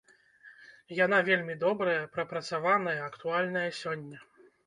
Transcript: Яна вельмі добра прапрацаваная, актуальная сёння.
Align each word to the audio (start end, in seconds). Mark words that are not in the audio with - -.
Яна 0.99 1.17
вельмі 1.27 1.57
добра 1.65 1.93
прапрацаваная, 2.17 2.97
актуальная 3.11 3.69
сёння. 3.81 4.17